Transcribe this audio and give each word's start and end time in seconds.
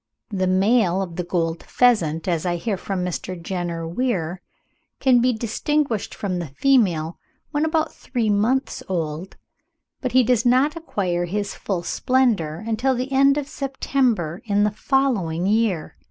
The 0.31 0.47
male 0.47 1.03
of 1.03 1.15
the 1.15 1.23
Gold 1.23 1.61
pheasant, 1.61 2.27
as 2.27 2.43
I 2.43 2.55
hear 2.55 2.75
from 2.75 3.05
Mr. 3.05 3.39
Jenner 3.39 3.87
Weir, 3.87 4.41
can 4.99 5.19
be 5.21 5.31
distinguished 5.31 6.15
from 6.15 6.39
the 6.39 6.47
female 6.47 7.19
when 7.51 7.65
about 7.65 7.93
three 7.93 8.31
months 8.31 8.81
old, 8.89 9.37
but 10.01 10.13
he 10.13 10.23
does 10.23 10.43
not 10.43 10.75
acquire 10.75 11.25
his 11.25 11.53
full 11.53 11.83
splendour 11.83 12.63
until 12.65 12.95
the 12.95 13.11
end 13.11 13.37
of 13.37 13.45
the 13.45 13.51
September 13.51 14.41
in 14.45 14.63
the 14.63 14.71
following 14.71 15.45
year.) 15.45 15.95